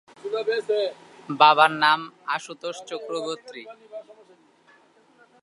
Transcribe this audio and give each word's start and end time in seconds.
বাবার 1.39 1.71
নাম 1.83 1.99
আশুতোষ 2.35 2.75
চক্রবর্তী। 2.89 3.63